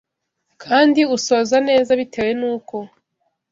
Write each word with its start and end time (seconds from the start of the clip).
kandi 0.63 1.01
usoza 1.15 1.57
neza 1.69 1.91
bitewe 1.99 2.31
n’uko 2.39 2.75